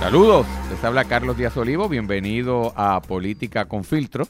Saludos, 0.00 0.46
les 0.70 0.82
habla 0.84 1.04
Carlos 1.04 1.36
Díaz 1.36 1.56
Olivo, 1.56 1.88
bienvenido 1.88 2.72
a 2.76 3.02
Política 3.02 3.64
con 3.64 3.82
Filtro. 3.82 4.28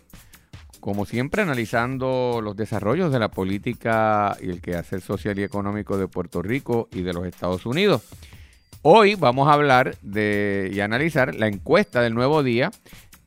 Como 0.80 1.04
siempre, 1.04 1.42
analizando 1.42 2.40
los 2.42 2.56
desarrollos 2.56 3.12
de 3.12 3.18
la 3.18 3.28
política 3.28 4.34
y 4.40 4.48
el 4.48 4.62
quehacer 4.62 5.02
social 5.02 5.38
y 5.38 5.42
económico 5.42 5.98
de 5.98 6.08
Puerto 6.08 6.40
Rico 6.40 6.88
y 6.90 7.02
de 7.02 7.12
los 7.12 7.26
Estados 7.26 7.66
Unidos. 7.66 8.02
Hoy 8.80 9.14
vamos 9.14 9.46
a 9.46 9.52
hablar 9.52 9.98
de 10.00 10.70
y 10.72 10.80
analizar 10.80 11.34
la 11.34 11.48
encuesta 11.48 12.00
del 12.00 12.14
nuevo 12.14 12.42
día 12.42 12.70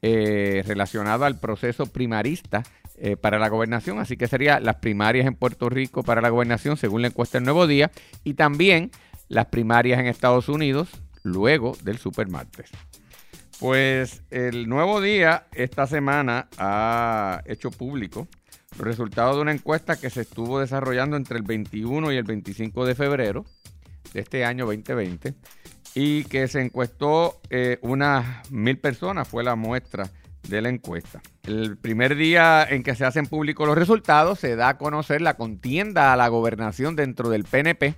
eh, 0.02 0.64
relacionada 0.66 1.28
al 1.28 1.40
proceso 1.40 1.86
primarista 1.86 2.64
eh, 2.98 3.18
para 3.18 3.38
la 3.38 3.50
gobernación, 3.50 4.00
así 4.00 4.18
que 4.18 4.28
serían 4.28 4.64
las 4.64 4.78
primarias 4.78 5.28
en 5.28 5.36
Puerto 5.36 5.70
Rico 5.70 6.02
para 6.02 6.22
la 6.22 6.30
gobernación 6.30 6.76
según 6.76 7.04
la 7.04 7.10
encuesta 7.10 7.38
del 7.38 7.46
nuevo 7.46 7.68
día 7.68 7.92
y 8.24 8.34
también 8.34 8.90
las 9.28 9.46
primarias 9.46 10.00
en 10.00 10.08
Estados 10.08 10.50
Unidos 10.50 10.90
luego 11.24 11.78
del 11.84 11.98
supermartes. 11.98 12.70
Pues 13.60 14.24
el 14.32 14.68
nuevo 14.68 15.02
día 15.02 15.48
esta 15.54 15.86
semana 15.86 16.48
ha 16.58 17.42
hecho 17.46 17.70
público 17.70 18.28
los 18.78 18.88
resultados 18.88 19.36
de 19.36 19.42
una 19.44 19.52
encuesta 19.52 20.00
que 20.00 20.10
se 20.10 20.22
estuvo 20.22 20.60
desarrollando 20.60 21.18
entre 21.18 21.38
el 21.38 21.44
21 21.44 22.12
y 22.12 22.18
el 22.18 22.24
25 22.24 22.86
de 22.86 22.96
febrero 22.96 23.46
de 24.14 24.22
este 24.22 24.46
año 24.46 24.66
2020 24.66 25.36
y 25.94 26.24
que 26.24 26.48
se 26.48 26.62
encuestó 26.62 27.40
eh, 27.50 27.78
unas 27.82 28.50
mil 28.52 28.80
personas, 28.80 29.28
fue 29.28 29.44
la 29.44 29.56
muestra 29.56 30.10
de 30.48 30.62
la 30.62 30.70
encuesta. 30.70 31.22
El 31.44 31.78
primer 31.78 32.16
día 32.16 32.64
en 32.68 32.84
que 32.84 32.96
se 32.96 33.06
hacen 33.06 33.28
públicos 33.28 33.68
los 33.68 33.78
resultados 33.78 34.40
se 34.40 34.56
da 34.56 34.70
a 34.70 34.78
conocer 34.78 35.22
la 35.22 35.36
contienda 35.36 36.14
a 36.14 36.18
la 36.18 36.30
gobernación 36.30 36.96
dentro 36.96 37.30
del 37.30 37.44
PNP 37.44 37.96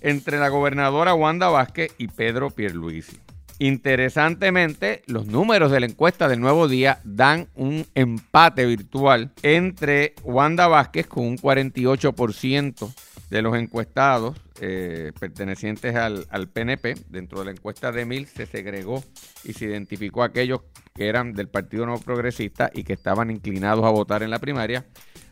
entre 0.00 0.38
la 0.38 0.48
gobernadora 0.48 1.14
Wanda 1.14 1.48
Vázquez 1.48 1.92
y 1.98 2.08
Pedro 2.08 2.50
Pierluisi. 2.50 3.18
Interesantemente, 3.58 5.02
los 5.06 5.26
números 5.26 5.70
de 5.70 5.80
la 5.80 5.86
encuesta 5.86 6.28
del 6.28 6.40
nuevo 6.40 6.68
día 6.68 7.00
dan 7.04 7.48
un 7.54 7.86
empate 7.94 8.66
virtual 8.66 9.32
entre 9.42 10.14
Wanda 10.24 10.66
Vázquez 10.66 11.06
con 11.06 11.24
un 11.24 11.38
48% 11.38 12.94
de 13.30 13.42
los 13.42 13.56
encuestados 13.56 14.38
eh, 14.60 15.12
pertenecientes 15.18 15.96
al, 15.96 16.26
al, 16.28 16.48
PNP. 16.48 16.96
Dentro 17.08 17.38
de 17.38 17.46
la 17.46 17.50
encuesta 17.52 17.92
de 17.92 18.04
Mil 18.04 18.26
se 18.26 18.46
segregó 18.46 19.02
y 19.42 19.54
se 19.54 19.64
identificó 19.64 20.22
a 20.22 20.26
aquellos 20.26 20.60
que 20.94 21.08
eran 21.08 21.32
del 21.32 21.48
Partido 21.48 21.86
No 21.86 21.98
Progresista 21.98 22.70
y 22.74 22.84
que 22.84 22.92
estaban 22.92 23.30
inclinados 23.30 23.84
a 23.86 23.90
votar 23.90 24.22
en 24.22 24.30
la 24.30 24.38
primaria, 24.38 24.84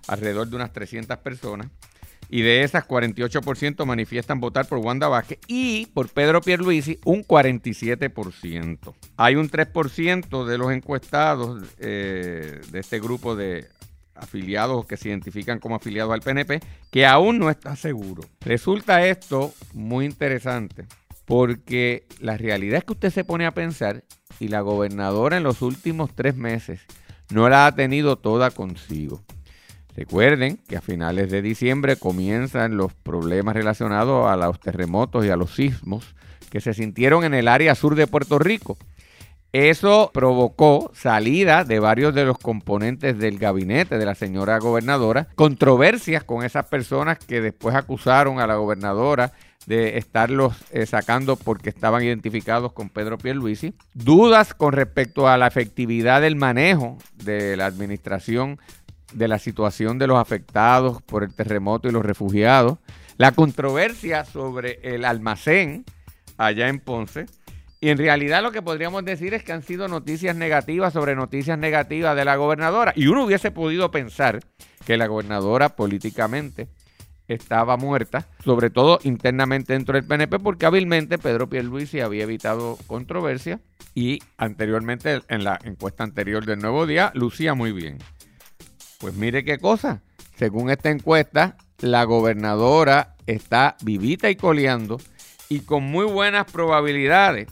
alrededor 0.08 0.48
de 0.48 0.56
unas 0.56 0.72
300 0.72 1.18
personas 1.18 1.68
y 2.34 2.42
de 2.42 2.64
esas 2.64 2.88
48% 2.88 3.86
manifiestan 3.86 4.40
votar 4.40 4.66
por 4.66 4.78
Wanda 4.78 5.06
Vázquez 5.06 5.38
y 5.46 5.86
por 5.94 6.08
Pedro 6.08 6.40
Pierluisi 6.40 6.98
un 7.04 7.22
47%. 7.22 8.92
Hay 9.16 9.36
un 9.36 9.48
3% 9.48 10.44
de 10.44 10.58
los 10.58 10.72
encuestados 10.72 11.62
eh, 11.78 12.60
de 12.72 12.80
este 12.80 12.98
grupo 12.98 13.36
de 13.36 13.68
afiliados 14.16 14.84
que 14.84 14.96
se 14.96 15.10
identifican 15.10 15.60
como 15.60 15.76
afiliados 15.76 16.12
al 16.12 16.22
PNP 16.22 16.58
que 16.90 17.06
aún 17.06 17.38
no 17.38 17.50
está 17.50 17.76
seguro. 17.76 18.24
Resulta 18.40 19.06
esto 19.06 19.54
muy 19.72 20.04
interesante 20.04 20.86
porque 21.26 22.04
la 22.18 22.36
realidad 22.36 22.78
es 22.78 22.84
que 22.84 22.94
usted 22.94 23.12
se 23.12 23.22
pone 23.22 23.46
a 23.46 23.54
pensar 23.54 24.02
y 24.40 24.48
la 24.48 24.60
gobernadora 24.60 25.36
en 25.36 25.44
los 25.44 25.62
últimos 25.62 26.12
tres 26.16 26.34
meses 26.34 26.80
no 27.30 27.48
la 27.48 27.68
ha 27.68 27.76
tenido 27.76 28.18
toda 28.18 28.50
consigo. 28.50 29.22
Recuerden 29.96 30.58
que 30.68 30.76
a 30.76 30.80
finales 30.80 31.30
de 31.30 31.40
diciembre 31.40 31.96
comienzan 31.96 32.76
los 32.76 32.92
problemas 32.94 33.54
relacionados 33.54 34.28
a 34.28 34.36
los 34.36 34.58
terremotos 34.58 35.24
y 35.24 35.30
a 35.30 35.36
los 35.36 35.54
sismos 35.54 36.14
que 36.50 36.60
se 36.60 36.74
sintieron 36.74 37.24
en 37.24 37.34
el 37.34 37.48
área 37.48 37.74
sur 37.74 37.94
de 37.94 38.06
Puerto 38.06 38.38
Rico. 38.38 38.76
Eso 39.52 40.10
provocó 40.12 40.90
salida 40.94 41.62
de 41.62 41.78
varios 41.78 42.12
de 42.12 42.24
los 42.24 42.38
componentes 42.38 43.16
del 43.16 43.38
gabinete 43.38 43.98
de 43.98 44.04
la 44.04 44.16
señora 44.16 44.58
gobernadora, 44.58 45.28
controversias 45.36 46.24
con 46.24 46.44
esas 46.44 46.66
personas 46.66 47.18
que 47.18 47.40
después 47.40 47.76
acusaron 47.76 48.40
a 48.40 48.48
la 48.48 48.56
gobernadora 48.56 49.32
de 49.66 49.96
estarlos 49.96 50.56
eh, 50.72 50.86
sacando 50.86 51.36
porque 51.36 51.68
estaban 51.68 52.02
identificados 52.02 52.72
con 52.72 52.88
Pedro 52.88 53.16
Pierluisi, 53.16 53.74
dudas 53.94 54.54
con 54.54 54.72
respecto 54.72 55.28
a 55.28 55.38
la 55.38 55.46
efectividad 55.46 56.20
del 56.20 56.34
manejo 56.34 56.98
de 57.14 57.56
la 57.56 57.66
administración 57.66 58.58
de 59.14 59.28
la 59.28 59.38
situación 59.38 59.98
de 59.98 60.06
los 60.06 60.18
afectados 60.18 61.02
por 61.02 61.24
el 61.24 61.34
terremoto 61.34 61.88
y 61.88 61.92
los 61.92 62.04
refugiados, 62.04 62.78
la 63.16 63.32
controversia 63.32 64.24
sobre 64.24 64.80
el 64.82 65.04
almacén 65.04 65.84
allá 66.36 66.68
en 66.68 66.80
Ponce. 66.80 67.26
Y 67.80 67.90
en 67.90 67.98
realidad 67.98 68.42
lo 68.42 68.50
que 68.50 68.62
podríamos 68.62 69.04
decir 69.04 69.34
es 69.34 69.44
que 69.44 69.52
han 69.52 69.62
sido 69.62 69.88
noticias 69.88 70.34
negativas 70.36 70.92
sobre 70.92 71.14
noticias 71.14 71.58
negativas 71.58 72.16
de 72.16 72.24
la 72.24 72.36
gobernadora. 72.36 72.92
Y 72.96 73.06
uno 73.08 73.24
hubiese 73.24 73.50
podido 73.50 73.90
pensar 73.90 74.40
que 74.86 74.96
la 74.96 75.06
gobernadora 75.06 75.76
políticamente 75.76 76.68
estaba 77.28 77.76
muerta, 77.76 78.28
sobre 78.42 78.70
todo 78.70 78.98
internamente 79.02 79.72
dentro 79.72 79.94
del 79.94 80.04
PNP, 80.04 80.38
porque 80.38 80.66
hábilmente 80.66 81.18
Pedro 81.18 81.48
Pierluisi 81.48 82.00
había 82.00 82.24
evitado 82.24 82.78
controversia 82.86 83.60
y 83.94 84.18
anteriormente, 84.36 85.22
en 85.28 85.44
la 85.44 85.58
encuesta 85.64 86.04
anterior 86.04 86.44
del 86.44 86.58
Nuevo 86.58 86.86
Día, 86.86 87.12
lucía 87.14 87.54
muy 87.54 87.72
bien. 87.72 87.98
Pues 88.98 89.14
mire 89.14 89.44
qué 89.44 89.58
cosa. 89.58 90.02
Según 90.36 90.70
esta 90.70 90.90
encuesta, 90.90 91.56
la 91.78 92.04
gobernadora 92.04 93.14
está 93.26 93.76
vivita 93.82 94.30
y 94.30 94.36
coleando 94.36 94.98
y 95.48 95.60
con 95.60 95.84
muy 95.84 96.06
buenas 96.06 96.50
probabilidades. 96.50 97.48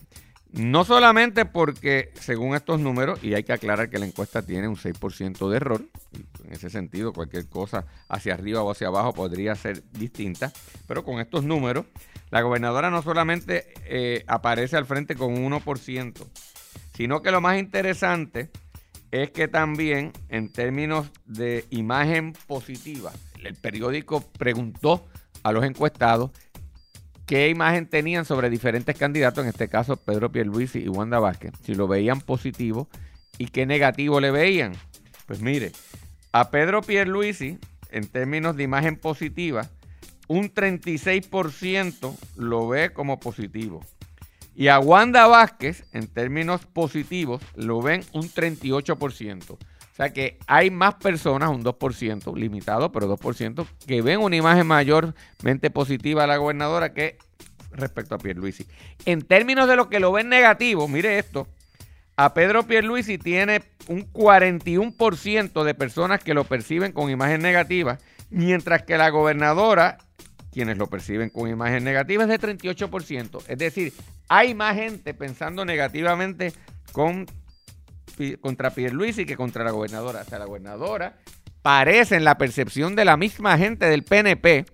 No 0.53 0.85
solamente 0.85 1.47
porque, 1.47 2.11
según 2.21 2.55
estos 2.55 2.79
números, 2.79 3.25
y 3.25 3.33
hay 3.33 3.43
que 3.43 3.55
aclarar 3.55 3.89
que 3.89 3.99
la 3.99 4.05
encuesta 4.05 4.43
tiene 4.43 4.69
un 4.69 4.77
6% 4.77 5.49
de 5.49 5.57
error, 5.57 5.83
en 6.45 6.53
ese 6.53 6.69
sentido 6.69 7.15
cualquier 7.15 7.49
cosa 7.49 7.87
hacia 8.09 8.35
arriba 8.35 8.63
o 8.63 8.71
hacia 8.71 8.89
abajo 8.89 9.15
podría 9.15 9.55
ser 9.55 9.83
distinta, 9.93 10.53
pero 10.87 11.05
con 11.05 11.21
estos 11.21 11.45
números, 11.45 11.87
la 12.31 12.43
gobernadora 12.43 12.91
no 12.91 13.01
solamente 13.01 13.73
eh, 13.87 14.25
aparece 14.27 14.77
al 14.77 14.85
frente 14.85 15.15
con 15.15 15.33
un 15.33 15.53
1%, 15.53 16.27
sino 16.95 17.23
que 17.23 17.31
lo 17.31 17.41
más 17.41 17.59
interesante 17.59 18.51
es 19.13 19.31
que 19.31 19.47
también 19.47 20.13
en 20.31 20.49
términos 20.49 21.11
de 21.27 21.67
imagen 21.71 22.33
positiva, 22.47 23.13
el 23.45 23.55
periódico 23.55 24.23
preguntó 24.39 25.07
a 25.43 25.53
los 25.53 25.65
encuestados 25.65 26.31
qué 27.27 27.51
imagen 27.51 27.87
tenían 27.87 28.25
sobre 28.25 28.49
diferentes 28.49 28.97
candidatos, 28.97 29.45
en 29.45 29.51
este 29.51 29.69
caso 29.69 29.97
Pedro 29.97 30.33
Pierluisi 30.33 30.81
y 30.81 30.89
Wanda 30.89 31.19
Vázquez, 31.19 31.53
si 31.63 31.75
lo 31.75 31.87
veían 31.87 32.23
positivo 32.23 32.89
y 33.37 33.47
qué 33.47 33.67
negativo 33.67 34.19
le 34.19 34.31
veían. 34.31 34.73
Pues 35.27 35.43
mire, 35.43 35.73
a 36.33 36.51
Pedro 36.51 36.81
Pierluisi, 36.81 37.59
en 37.91 38.09
términos 38.09 38.57
de 38.57 38.63
imagen 38.63 38.97
positiva, 38.97 39.69
un 40.27 40.53
36% 40.53 42.17
lo 42.37 42.67
ve 42.67 42.95
como 42.95 43.21
positivo. 43.21 43.85
Y 44.55 44.69
a 44.69 44.79
Wanda 44.79 45.27
Vázquez, 45.27 45.85
en 45.93 46.07
términos 46.07 46.67
positivos, 46.67 47.43
lo 47.55 47.81
ven 47.81 48.05
un 48.13 48.29
38%. 48.29 49.51
O 49.51 49.95
sea 49.95 50.13
que 50.13 50.39
hay 50.47 50.71
más 50.71 50.95
personas, 50.95 51.51
un 51.51 51.63
2%, 51.63 52.37
limitado, 52.37 52.93
pero 52.93 53.15
2%, 53.17 53.67
que 53.87 54.03
ven 54.03 54.21
una 54.21 54.37
imagen 54.37 54.67
mayormente 54.67 55.71
positiva 55.71 56.25
a 56.25 56.27
la 56.27 56.39
gobernadora 56.39 56.95
que 56.95 57.19
respecto 57.73 58.15
a 58.15 58.19
Pierluisi. 58.19 58.67
En 59.05 59.23
términos 59.23 59.69
de 59.69 59.77
lo 59.77 59.89
que 59.89 60.01
lo 60.01 60.13
ven 60.13 60.29
negativo, 60.29 60.89
mire 60.89 61.19
esto, 61.19 61.47
a 62.17 62.35
Pedro 62.35 62.65
Pierluisi 62.65 63.19
tiene 63.19 63.63
un 63.89 64.11
41% 64.13 65.65
de 65.65 65.75
personas 65.75 66.23
que 66.23 66.35
lo 66.35 66.45
perciben 66.45 66.93
con 66.93 67.11
imagen 67.11 67.41
negativa, 67.41 67.99
mientras 68.31 68.83
que 68.83 68.99
la 68.99 69.11
gobernadora 69.11 69.99
quienes 70.53 70.77
lo 70.77 70.87
perciben 70.87 71.31
con 71.31 71.49
imagen 71.49 71.83
negativa 71.83 72.25
es 72.25 72.29
de 72.29 72.39
38%. 72.39 73.43
Es 73.49 73.59
decir, 73.59 73.93
hay 74.29 74.55
más 74.55 74.77
gente 74.77 75.15
pensando 75.15 75.65
negativamente 75.65 76.53
con, 76.93 77.27
contra 78.41 78.71
Pierluisi 78.71 79.25
que 79.25 79.37
contra 79.37 79.65
la 79.65 79.71
gobernadora. 79.71 80.21
O 80.21 80.25
sea, 80.25 80.39
la 80.39 80.45
gobernadora 80.45 81.17
parece 81.63 82.17
en 82.17 82.25
la 82.25 82.37
percepción 82.37 82.95
de 82.95 83.07
la 83.07 83.17
misma 83.17 83.57
gente 83.57 83.87
del 83.87 84.05
PNP 84.05 84.67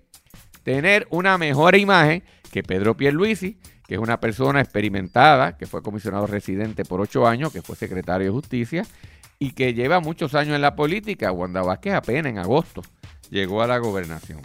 tener 0.63 1.07
una 1.11 1.37
mejor 1.37 1.75
imagen 1.75 2.23
que 2.51 2.61
Pedro 2.61 2.97
Pierluisi, 2.97 3.57
que 3.87 3.95
es 3.95 4.01
una 4.01 4.19
persona 4.19 4.59
experimentada, 4.59 5.57
que 5.57 5.65
fue 5.65 5.81
comisionado 5.81 6.27
residente 6.27 6.83
por 6.83 6.99
ocho 6.99 7.25
años, 7.25 7.53
que 7.53 7.61
fue 7.61 7.77
secretario 7.77 8.27
de 8.27 8.33
Justicia 8.33 8.85
y 9.39 9.51
que 9.51 9.73
lleva 9.73 10.01
muchos 10.01 10.35
años 10.35 10.55
en 10.55 10.61
la 10.61 10.75
política. 10.75 11.31
Wanda 11.31 11.61
Vázquez 11.61 11.93
apenas 11.93 12.31
en 12.31 12.37
agosto 12.37 12.81
llegó 13.29 13.61
a 13.61 13.67
la 13.67 13.77
gobernación. 13.77 14.41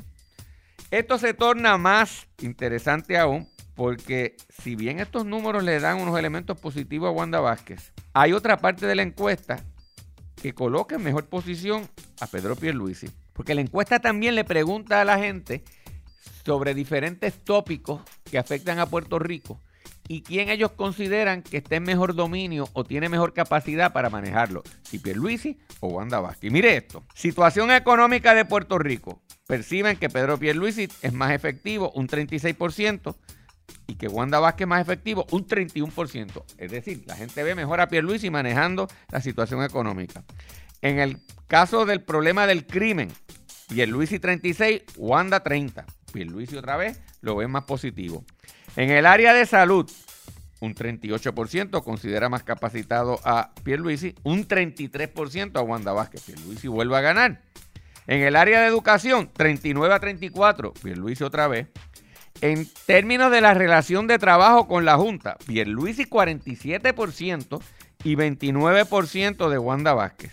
Esto 0.95 1.19
se 1.19 1.35
torna 1.35 1.77
más 1.77 2.29
interesante 2.41 3.19
aún 3.19 3.49
porque 3.75 4.37
si 4.63 4.77
bien 4.77 5.01
estos 5.01 5.27
números 5.27 5.65
le 5.65 5.81
dan 5.81 6.01
unos 6.01 6.17
elementos 6.17 6.57
positivos 6.61 7.09
a 7.09 7.11
Wanda 7.11 7.41
Vázquez, 7.41 7.93
hay 8.13 8.33
otra 8.33 8.59
parte 8.59 8.87
de 8.87 8.95
la 8.95 9.03
encuesta 9.03 9.65
que 10.41 10.55
coloca 10.55 10.95
en 10.95 11.03
mejor 11.03 11.27
posición 11.27 11.89
a 12.21 12.29
Pedro 12.29 12.55
Pierluisi. 12.55 13.11
Porque 13.33 13.57
la 13.57 13.61
encuesta 13.61 13.99
también 13.99 14.37
le 14.37 14.45
pregunta 14.45 15.01
a 15.01 15.05
la 15.05 15.19
gente 15.19 15.65
sobre 16.45 16.75
diferentes 16.75 17.43
tópicos 17.43 18.03
que 18.31 18.39
afectan 18.39 18.79
a 18.79 18.87
Puerto 18.87 19.19
Rico 19.19 19.61
y 20.07 20.23
quién 20.23 20.49
ellos 20.49 20.71
consideran 20.77 21.43
que 21.43 21.57
esté 21.57 21.75
en 21.75 21.83
mejor 21.83 22.15
dominio 22.15 22.69
o 22.73 22.85
tiene 22.85 23.09
mejor 23.09 23.33
capacidad 23.33 23.93
para 23.93 24.11
manejarlo, 24.11 24.63
si 24.85 25.01
Pierluisi 25.01 25.59
o 25.81 25.89
Wanda 25.89 26.21
Vázquez. 26.21 26.53
Mire 26.53 26.77
esto, 26.77 27.03
situación 27.17 27.73
económica 27.73 28.33
de 28.33 28.45
Puerto 28.45 28.79
Rico. 28.79 29.21
Perciben 29.47 29.97
que 29.97 30.09
Pedro 30.09 30.39
Pierluisi 30.39 30.89
es 31.03 31.13
más 31.13 31.33
efectivo, 31.33 31.93
un 31.95 32.09
36%, 32.09 33.15
y 33.87 33.97
que 33.97 34.09
Wanda 34.09 34.41
Vázquez 34.41 34.63
es 34.63 34.69
más 34.69 34.81
efectivo, 34.81 35.27
un 35.31 35.47
31%. 35.47 36.45
Es 36.59 36.71
decir, 36.71 37.03
la 37.07 37.17
gente 37.17 37.43
ve 37.43 37.55
mejor 37.55 37.81
a 37.81 37.89
Pierluisi 37.89 38.31
manejando 38.31 38.89
la 39.11 39.21
situación 39.21 39.63
económica. 39.63 40.25
En 40.81 40.99
el 40.99 41.19
caso 41.47 41.85
del 41.85 42.03
problema 42.03 42.47
del 42.47 42.67
crimen, 42.67 43.11
Pierluisi 43.69 44.19
36, 44.19 44.83
Wanda 44.97 45.41
30. 45.41 45.85
Pierluisi 46.13 46.57
otra 46.57 46.77
vez 46.77 47.01
lo 47.21 47.37
ve 47.37 47.49
más 47.49 47.65
positivo. 47.65 48.25
En 48.77 48.91
el 48.91 49.07
área 49.07 49.35
de 49.35 49.47
salud, 49.47 49.91
un 50.61 50.75
38% 50.75 51.83
considera 51.83 52.29
más 52.29 52.43
capacitado 52.43 53.21
a 53.25 53.53
Pierluisi, 53.63 54.15
un 54.23 54.47
33% 54.47 55.57
a 55.57 55.63
Wanda 55.63 55.93
Vázquez. 55.93 56.23
Pierluisi 56.23 56.69
vuelve 56.69 56.97
a 56.97 57.01
ganar. 57.01 57.43
En 58.07 58.23
el 58.23 58.37
área 58.37 58.61
de 58.61 58.67
educación, 58.67 59.31
39 59.33 59.95
a 59.95 60.01
34, 60.01 60.75
Pierluisi 60.75 61.25
otra 61.25 61.49
vez. 61.49 61.69
En 62.41 62.69
términos 62.87 63.31
de 63.31 63.41
la 63.41 63.55
relación 63.55 64.07
de 64.07 64.19
trabajo 64.19 64.67
con 64.67 64.85
la 64.85 64.97
Junta, 64.97 65.37
Pierluisi 65.47 66.05
47% 66.05 67.63
y 68.03 68.17
29% 68.17 69.49
de 69.49 69.59
Wanda 69.59 69.95
Vázquez. 69.95 70.33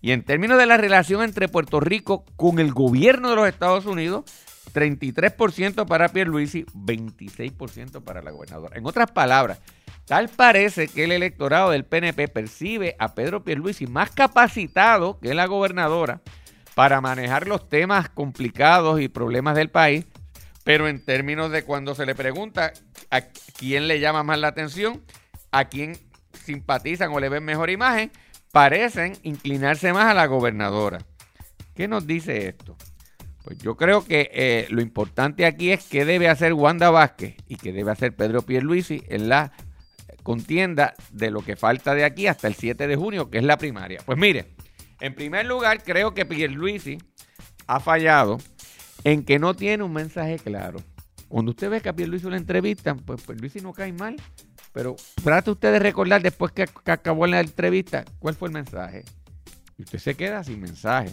Y 0.00 0.12
en 0.12 0.22
términos 0.22 0.58
de 0.58 0.66
la 0.66 0.78
relación 0.78 1.22
entre 1.22 1.48
Puerto 1.48 1.80
Rico 1.80 2.24
con 2.36 2.58
el 2.58 2.72
gobierno 2.72 3.30
de 3.30 3.36
los 3.36 3.48
Estados 3.48 3.86
Unidos, 3.86 4.24
33% 4.72 5.86
para 5.86 6.08
Pierluisi, 6.08 6.64
26% 6.74 8.02
para 8.02 8.22
la 8.22 8.30
gobernadora. 8.30 8.78
En 8.78 8.86
otras 8.86 9.10
palabras, 9.10 9.60
tal 10.06 10.28
parece 10.28 10.88
que 10.88 11.04
el 11.04 11.12
electorado 11.12 11.70
del 11.70 11.84
PNP 11.84 12.28
percibe 12.28 12.96
a 12.98 13.14
Pedro 13.14 13.44
Pierluisi 13.44 13.86
más 13.86 14.10
capacitado 14.10 15.20
que 15.20 15.34
la 15.34 15.46
gobernadora 15.46 16.22
para 16.74 17.00
manejar 17.00 17.46
los 17.46 17.68
temas 17.68 18.08
complicados 18.08 19.00
y 19.00 19.08
problemas 19.08 19.54
del 19.54 19.70
país, 19.70 20.06
pero 20.64 20.88
en 20.88 21.04
términos 21.04 21.50
de 21.50 21.64
cuando 21.64 21.94
se 21.94 22.06
le 22.06 22.14
pregunta 22.14 22.72
a 23.10 23.20
quién 23.20 23.88
le 23.88 24.00
llama 24.00 24.22
más 24.22 24.38
la 24.38 24.48
atención, 24.48 25.02
a 25.50 25.66
quién 25.66 25.98
simpatizan 26.44 27.12
o 27.12 27.20
le 27.20 27.28
ven 27.28 27.44
mejor 27.44 27.70
imagen, 27.70 28.10
parecen 28.52 29.16
inclinarse 29.22 29.92
más 29.92 30.06
a 30.06 30.14
la 30.14 30.26
gobernadora. 30.26 30.98
¿Qué 31.74 31.88
nos 31.88 32.06
dice 32.06 32.48
esto? 32.48 32.76
Pues 33.44 33.58
yo 33.58 33.76
creo 33.76 34.04
que 34.04 34.30
eh, 34.32 34.66
lo 34.70 34.82
importante 34.82 35.46
aquí 35.46 35.72
es 35.72 35.84
qué 35.84 36.04
debe 36.04 36.28
hacer 36.28 36.52
Wanda 36.52 36.90
Vázquez 36.90 37.36
y 37.48 37.56
qué 37.56 37.72
debe 37.72 37.90
hacer 37.90 38.14
Pedro 38.14 38.42
Pierluisi 38.42 39.02
en 39.08 39.28
la 39.28 39.52
contienda 40.22 40.94
de 41.10 41.30
lo 41.30 41.40
que 41.40 41.56
falta 41.56 41.94
de 41.94 42.04
aquí 42.04 42.28
hasta 42.28 42.46
el 42.46 42.54
7 42.54 42.86
de 42.86 42.96
junio, 42.96 43.30
que 43.30 43.38
es 43.38 43.44
la 43.44 43.56
primaria. 43.56 44.00
Pues 44.06 44.16
mire, 44.16 44.54
en 45.02 45.16
primer 45.16 45.46
lugar, 45.46 45.82
creo 45.82 46.14
que 46.14 46.24
Pierluisi 46.24 46.98
ha 47.66 47.80
fallado 47.80 48.38
en 49.02 49.24
que 49.24 49.40
no 49.40 49.52
tiene 49.52 49.82
un 49.82 49.92
mensaje 49.92 50.38
claro. 50.38 50.78
Cuando 51.26 51.50
usted 51.50 51.70
ve 51.70 51.80
que 51.80 51.88
a 51.88 51.92
Pierluisi 51.92 52.30
lo 52.30 52.36
entrevistan, 52.36 53.00
pues 53.00 53.20
Pierluisi 53.22 53.60
no 53.60 53.72
cae 53.72 53.92
mal, 53.92 54.14
pero 54.72 54.94
trate 55.24 55.50
usted 55.50 55.72
de 55.72 55.80
recordar 55.80 56.22
después 56.22 56.52
que, 56.52 56.68
acabó 56.86 57.26
la 57.26 57.40
entrevista 57.40 58.04
cuál 58.20 58.36
fue 58.36 58.46
el 58.46 58.54
mensaje. 58.54 59.04
Y 59.76 59.82
usted 59.82 59.98
se 59.98 60.14
queda 60.14 60.44
sin 60.44 60.60
mensaje. 60.60 61.10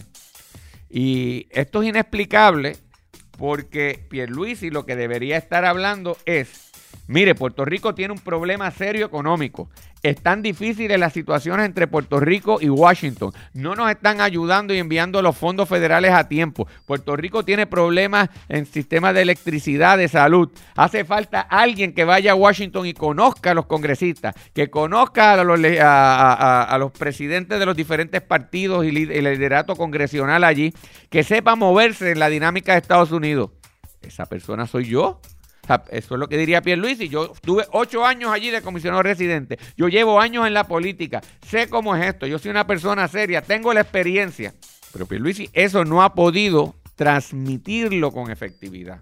Y 0.88 1.48
esto 1.50 1.82
es 1.82 1.88
inexplicable 1.88 2.76
porque 3.38 4.06
Pierluisi 4.08 4.70
lo 4.70 4.86
que 4.86 4.94
debería 4.94 5.36
estar 5.36 5.64
hablando 5.64 6.16
es, 6.26 6.69
mire, 7.06 7.34
Puerto 7.34 7.64
Rico 7.64 7.94
tiene 7.94 8.12
un 8.12 8.20
problema 8.20 8.70
serio 8.70 9.06
económico. 9.06 9.68
Están 10.02 10.40
difíciles 10.40 10.98
las 10.98 11.12
situaciones 11.12 11.66
entre 11.66 11.86
Puerto 11.86 12.20
Rico 12.20 12.58
y 12.60 12.70
Washington. 12.70 13.32
No 13.52 13.74
nos 13.74 13.90
están 13.90 14.22
ayudando 14.22 14.72
y 14.72 14.78
enviando 14.78 15.20
los 15.20 15.36
fondos 15.36 15.68
federales 15.68 16.12
a 16.12 16.26
tiempo. 16.26 16.66
Puerto 16.86 17.16
Rico 17.16 17.44
tiene 17.44 17.66
problemas 17.66 18.30
en 18.48 18.64
sistemas 18.64 19.14
de 19.14 19.22
electricidad, 19.22 19.98
de 19.98 20.08
salud. 20.08 20.50
Hace 20.74 21.04
falta 21.04 21.40
alguien 21.42 21.92
que 21.92 22.04
vaya 22.04 22.32
a 22.32 22.34
Washington 22.34 22.86
y 22.86 22.94
conozca 22.94 23.50
a 23.50 23.54
los 23.54 23.66
congresistas, 23.66 24.34
que 24.54 24.70
conozca 24.70 25.34
a 25.34 26.78
los, 26.78 26.92
presidentes 26.92 27.58
de 27.58 27.66
los 27.66 27.76
diferentes 27.76 28.22
partidos 28.22 28.86
y 28.86 28.88
el 28.88 29.24
liderato 29.24 29.76
congresional 29.76 30.44
allí, 30.44 30.72
que 31.10 31.24
sepa 31.24 31.56
moverse 31.56 32.10
en 32.12 32.18
la 32.18 32.30
dinámica 32.30 32.72
de 32.72 32.78
Estados 32.78 33.12
Unidos. 33.12 33.50
Esa 34.00 34.24
persona 34.24 34.66
soy 34.66 34.86
yo 34.86 35.20
eso 35.90 36.14
es 36.14 36.18
lo 36.18 36.28
que 36.28 36.36
diría 36.36 36.62
y 36.64 37.08
Yo 37.08 37.32
tuve 37.42 37.66
ocho 37.72 38.04
años 38.04 38.32
allí 38.32 38.50
de 38.50 38.62
comisionado 38.62 39.02
residente. 39.02 39.58
Yo 39.76 39.88
llevo 39.88 40.20
años 40.20 40.46
en 40.46 40.54
la 40.54 40.64
política. 40.64 41.20
Sé 41.46 41.68
cómo 41.68 41.94
es 41.94 42.06
esto. 42.06 42.26
Yo 42.26 42.38
soy 42.38 42.50
una 42.50 42.66
persona 42.66 43.06
seria. 43.08 43.42
Tengo 43.42 43.72
la 43.72 43.82
experiencia. 43.82 44.54
Pero 44.92 45.06
Pierluisi 45.06 45.50
eso 45.52 45.84
no 45.84 46.02
ha 46.02 46.14
podido 46.14 46.74
transmitirlo 46.96 48.10
con 48.12 48.30
efectividad. 48.30 49.00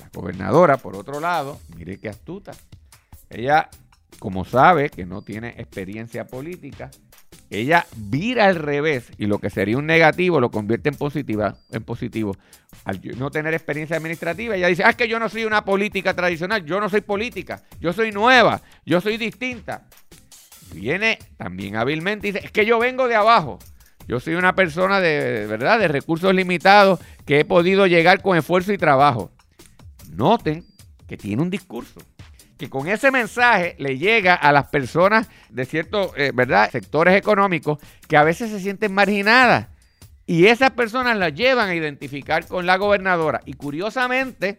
La 0.00 0.08
gobernadora, 0.12 0.76
por 0.76 0.96
otro 0.96 1.20
lado, 1.20 1.58
mire 1.76 1.98
qué 1.98 2.08
astuta. 2.08 2.52
Ella, 3.28 3.68
como 4.18 4.44
sabe 4.44 4.90
que 4.90 5.04
no 5.04 5.22
tiene 5.22 5.48
experiencia 5.58 6.26
política, 6.26 6.90
ella 7.50 7.86
vira 7.96 8.46
al 8.46 8.56
revés 8.56 9.10
y 9.16 9.26
lo 9.26 9.38
que 9.38 9.48
sería 9.48 9.78
un 9.78 9.86
negativo 9.86 10.40
lo 10.40 10.50
convierte 10.50 10.90
en, 10.90 10.96
positiva, 10.96 11.56
en 11.70 11.82
positivo. 11.82 12.36
Al 12.84 13.00
no 13.16 13.30
tener 13.30 13.54
experiencia 13.54 13.96
administrativa, 13.96 14.54
ella 14.54 14.68
dice, 14.68 14.82
ah, 14.84 14.90
es 14.90 14.96
que 14.96 15.08
yo 15.08 15.18
no 15.18 15.28
soy 15.28 15.44
una 15.44 15.64
política 15.64 16.14
tradicional, 16.14 16.64
yo 16.64 16.80
no 16.80 16.90
soy 16.90 17.00
política, 17.00 17.62
yo 17.80 17.92
soy 17.92 18.12
nueva, 18.12 18.60
yo 18.84 19.00
soy 19.00 19.16
distinta. 19.16 19.86
Viene 20.74 21.18
también 21.38 21.76
hábilmente 21.76 22.28
y 22.28 22.32
dice, 22.32 22.44
es 22.44 22.52
que 22.52 22.66
yo 22.66 22.78
vengo 22.78 23.08
de 23.08 23.14
abajo. 23.14 23.58
Yo 24.06 24.20
soy 24.20 24.34
una 24.34 24.54
persona 24.54 25.00
de 25.00 25.46
verdad, 25.46 25.78
de 25.78 25.88
recursos 25.88 26.34
limitados, 26.34 27.00
que 27.24 27.40
he 27.40 27.44
podido 27.44 27.86
llegar 27.86 28.20
con 28.20 28.36
esfuerzo 28.36 28.72
y 28.72 28.78
trabajo. 28.78 29.30
Noten 30.10 30.64
que 31.06 31.16
tiene 31.16 31.42
un 31.42 31.50
discurso 31.50 32.00
que 32.58 32.68
con 32.68 32.88
ese 32.88 33.10
mensaje 33.10 33.76
le 33.78 33.96
llega 33.98 34.34
a 34.34 34.52
las 34.52 34.68
personas 34.68 35.28
de 35.48 35.64
ciertos 35.64 36.12
eh, 36.16 36.32
sectores 36.70 37.14
económicos 37.16 37.78
que 38.08 38.16
a 38.16 38.24
veces 38.24 38.50
se 38.50 38.60
sienten 38.60 38.92
marginadas. 38.92 39.68
Y 40.26 40.46
esas 40.46 40.72
personas 40.72 41.16
las 41.16 41.32
llevan 41.32 41.70
a 41.70 41.74
identificar 41.74 42.46
con 42.46 42.66
la 42.66 42.76
gobernadora. 42.76 43.40
Y 43.46 43.54
curiosamente, 43.54 44.58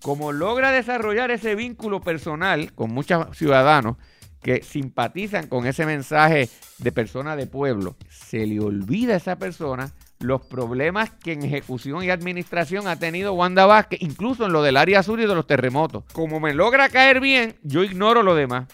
como 0.00 0.32
logra 0.32 0.70
desarrollar 0.70 1.30
ese 1.30 1.54
vínculo 1.54 2.00
personal 2.00 2.72
con 2.72 2.92
muchos 2.92 3.36
ciudadanos 3.36 3.96
que 4.40 4.62
simpatizan 4.62 5.48
con 5.48 5.66
ese 5.66 5.84
mensaje 5.84 6.48
de 6.78 6.92
persona 6.92 7.36
de 7.36 7.46
pueblo, 7.46 7.96
se 8.08 8.46
le 8.46 8.60
olvida 8.60 9.14
a 9.14 9.16
esa 9.18 9.36
persona 9.36 9.92
los 10.20 10.44
problemas 10.44 11.10
que 11.10 11.32
en 11.32 11.44
ejecución 11.44 12.02
y 12.02 12.10
administración 12.10 12.88
ha 12.88 12.98
tenido 12.98 13.34
Wanda 13.34 13.66
Vázquez, 13.66 14.02
incluso 14.02 14.46
en 14.46 14.52
lo 14.52 14.62
del 14.62 14.76
área 14.76 15.02
sur 15.02 15.20
y 15.20 15.26
de 15.26 15.34
los 15.34 15.46
terremotos. 15.46 16.04
Como 16.12 16.40
me 16.40 16.54
logra 16.54 16.88
caer 16.88 17.20
bien, 17.20 17.56
yo 17.62 17.84
ignoro 17.84 18.22
lo 18.22 18.34
demás. 18.34 18.66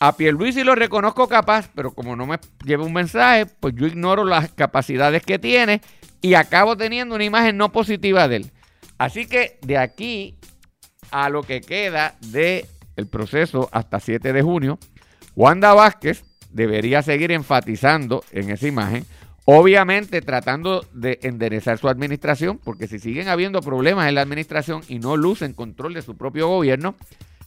A 0.00 0.16
Pierluisi 0.16 0.64
lo 0.64 0.74
reconozco 0.74 1.28
capaz, 1.28 1.70
pero 1.74 1.92
como 1.92 2.16
no 2.16 2.26
me 2.26 2.38
lleva 2.64 2.84
un 2.84 2.92
mensaje, 2.92 3.46
pues 3.46 3.74
yo 3.76 3.86
ignoro 3.86 4.24
las 4.24 4.50
capacidades 4.52 5.22
que 5.22 5.38
tiene 5.38 5.80
y 6.20 6.34
acabo 6.34 6.76
teniendo 6.76 7.14
una 7.14 7.24
imagen 7.24 7.56
no 7.56 7.70
positiva 7.70 8.28
de 8.28 8.36
él. 8.36 8.50
Así 8.98 9.26
que 9.26 9.58
de 9.62 9.78
aquí 9.78 10.38
a 11.10 11.28
lo 11.28 11.42
que 11.42 11.60
queda 11.60 12.16
del 12.20 12.66
el 12.96 13.06
proceso 13.06 13.68
hasta 13.72 14.00
7 14.00 14.32
de 14.32 14.42
junio, 14.42 14.78
Wanda 15.36 15.72
Vázquez 15.72 16.24
debería 16.50 17.02
seguir 17.02 17.32
enfatizando 17.32 18.24
en 18.32 18.50
esa 18.50 18.66
imagen 18.66 19.06
Obviamente 19.44 20.20
tratando 20.20 20.86
de 20.92 21.18
enderezar 21.22 21.78
su 21.78 21.88
administración, 21.88 22.58
porque 22.62 22.86
si 22.86 23.00
siguen 23.00 23.28
habiendo 23.28 23.60
problemas 23.60 24.08
en 24.08 24.14
la 24.14 24.22
administración 24.22 24.82
y 24.88 25.00
no 25.00 25.16
lucen 25.16 25.52
control 25.52 25.94
de 25.94 26.02
su 26.02 26.16
propio 26.16 26.46
gobierno, 26.46 26.94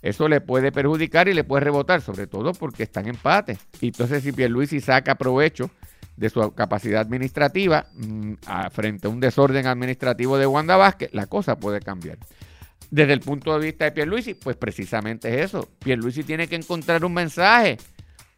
eso 0.01 0.27
le 0.27 0.41
puede 0.41 0.71
perjudicar 0.71 1.29
y 1.29 1.33
le 1.33 1.43
puede 1.45 1.63
rebotar, 1.63 2.01
sobre 2.01 2.27
todo 2.27 2.53
porque 2.53 2.83
están 2.83 3.05
en 3.05 3.15
empate. 3.15 3.57
Y 3.79 3.87
entonces 3.87 4.23
si 4.23 4.33
Pierluisi 4.33 4.81
saca 4.81 5.15
provecho 5.15 5.71
de 6.17 6.29
su 6.29 6.53
capacidad 6.53 7.01
administrativa 7.01 7.87
mm, 7.93 8.33
frente 8.71 9.07
a 9.07 9.09
un 9.09 9.19
desorden 9.19 9.65
administrativo 9.65 10.37
de 10.37 10.47
Wanda 10.47 10.75
Vázquez, 10.77 11.09
la 11.13 11.27
cosa 11.27 11.57
puede 11.57 11.79
cambiar. 11.79 12.17
Desde 12.91 13.13
el 13.13 13.21
punto 13.21 13.57
de 13.57 13.65
vista 13.65 13.85
de 13.85 13.93
Pierluisi, 13.93 14.33
pues 14.35 14.57
precisamente 14.57 15.29
es 15.29 15.45
eso. 15.45 15.69
Pierluisi 15.79 16.23
tiene 16.23 16.47
que 16.47 16.55
encontrar 16.55 17.03
un 17.03 17.13
mensaje, 17.13 17.77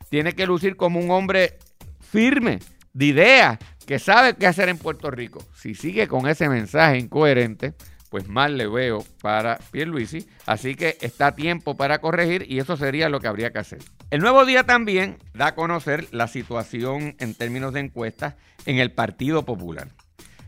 tiene 0.09 0.33
que 0.33 0.45
lucir 0.45 0.75
como 0.75 0.99
un 0.99 1.11
hombre 1.11 1.57
firme, 1.99 2.59
de 2.97 3.05
ideas 3.05 3.59
que 3.85 3.99
sabe 3.99 4.33
qué 4.33 4.47
hacer 4.47 4.69
en 4.69 4.79
Puerto 4.79 5.11
Rico. 5.11 5.45
Si 5.55 5.75
sigue 5.75 6.07
con 6.07 6.27
ese 6.27 6.49
mensaje 6.49 6.97
incoherente, 6.97 7.75
pues 8.09 8.27
mal 8.27 8.57
le 8.57 8.67
veo 8.67 9.05
para 9.21 9.59
Pierluisi. 9.69 10.27
Así 10.47 10.73
que 10.73 10.97
está 11.01 11.35
tiempo 11.35 11.77
para 11.77 12.01
corregir 12.01 12.47
y 12.49 12.57
eso 12.57 12.75
sería 12.75 13.07
lo 13.09 13.19
que 13.19 13.27
habría 13.27 13.51
que 13.51 13.59
hacer. 13.59 13.79
El 14.09 14.21
nuevo 14.21 14.45
día 14.45 14.63
también 14.63 15.17
da 15.35 15.47
a 15.47 15.55
conocer 15.55 16.07
la 16.11 16.27
situación 16.27 17.15
en 17.19 17.35
términos 17.35 17.71
de 17.71 17.81
encuestas 17.81 18.33
en 18.65 18.79
el 18.79 18.91
Partido 18.91 19.45
Popular. 19.45 19.89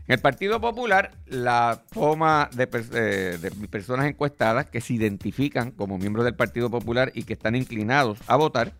En 0.08 0.14
el 0.14 0.18
Partido 0.18 0.60
Popular, 0.60 1.12
la 1.26 1.84
toma 1.92 2.50
de, 2.52 2.68
eh, 2.94 3.38
de, 3.40 3.50
personas 3.68 4.06
encuestadas 4.06 4.68
que 4.68 4.80
se 4.80 4.94
identifican 4.94 5.70
como 5.70 5.98
miembros 5.98 6.24
del 6.24 6.34
Partido 6.34 6.68
Popular 6.68 7.12
y 7.14 7.22
que 7.22 7.34
están 7.34 7.54
inclinados 7.54 8.18
a 8.26 8.34
votar 8.34 8.72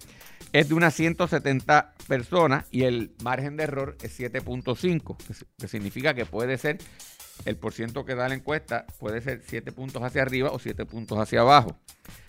es 0.53 0.69
de 0.69 0.75
unas 0.75 0.95
170 0.95 1.95
personas 2.09 2.67
y 2.71 2.85
el 2.85 3.13
margen 3.23 3.57
de 3.57 3.65
error 3.65 3.97
es 4.03 4.19
7.5, 4.19 5.17
que 5.59 5.69
significa 5.69 6.15
que 6.15 6.27
puede 6.27 6.59
ser 6.59 6.79
el 7.45 7.57
porciento 7.57 8.05
que 8.05 8.15
da 8.15 8.29
la 8.29 8.35
encuesta 8.35 8.87
puede 8.99 9.21
ser 9.21 9.43
7 9.47 9.73
puntos 9.73 10.03
hacia 10.03 10.23
arriba 10.23 10.51
o 10.51 10.59
7 10.59 10.85
puntos 10.87 11.19
hacia 11.19 11.41
abajo. 11.41 11.77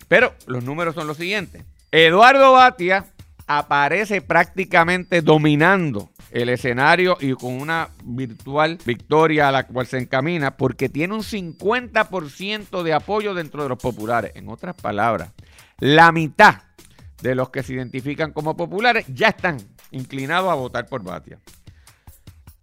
Pero 0.08 0.34
los 0.46 0.64
números 0.64 0.94
son 0.94 1.06
los 1.06 1.16
siguientes. 1.16 1.64
Eduardo 1.90 2.52
Batia 2.52 3.06
aparece 3.46 4.22
prácticamente 4.22 5.20
dominando 5.20 6.10
el 6.30 6.48
escenario 6.48 7.18
y 7.20 7.32
con 7.34 7.60
una 7.60 7.90
virtual 8.04 8.78
victoria 8.86 9.48
a 9.48 9.52
la 9.52 9.66
cual 9.66 9.86
se 9.86 9.98
encamina 9.98 10.56
porque 10.56 10.88
tiene 10.88 11.14
un 11.14 11.22
50% 11.22 12.82
de 12.82 12.92
apoyo 12.94 13.34
dentro 13.34 13.62
de 13.62 13.68
los 13.68 13.78
populares. 13.78 14.32
En 14.34 14.48
otras 14.48 14.74
palabras, 14.74 15.32
la 15.78 16.12
mitad 16.12 16.62
de 17.22 17.34
los 17.34 17.50
que 17.50 17.62
se 17.62 17.74
identifican 17.74 18.32
como 18.32 18.56
populares 18.56 19.06
ya 19.08 19.28
están 19.28 19.58
inclinados 19.90 20.50
a 20.50 20.54
votar 20.54 20.86
por 20.86 21.02
Batia. 21.02 21.38